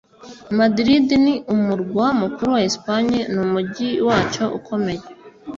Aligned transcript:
madrid 0.59 1.07
ni 1.23 1.33
umurwa 1.53 2.05
mukuru 2.21 2.47
wa 2.55 2.61
espagne 2.69 3.19
n'umujyi 3.33 3.89
wacyo 4.07 4.45
ukomeye 4.57 5.03